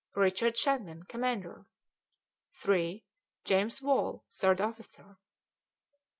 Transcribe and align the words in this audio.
Richard 0.15 0.57
Shandon, 0.57 1.03
commander; 1.03 1.67
3. 2.53 3.05
James 3.45 3.83
Wall, 3.83 4.25
third 4.31 4.59
officer; 4.59 5.03
4. 5.03 5.17